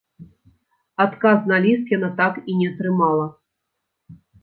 [1.05, 3.33] Адказ на ліст яна так і не атрымала.